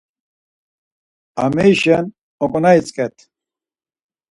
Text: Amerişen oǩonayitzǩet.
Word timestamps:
Amerişen 1.43 2.05
oǩonayitzǩet. 2.43 3.15